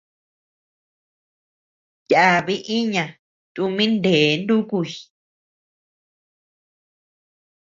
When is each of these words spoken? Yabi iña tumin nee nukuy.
Yabi 2.11 2.55
iña 2.77 3.05
tumin 3.53 3.91
nee 4.03 4.31
nukuy. 4.45 4.89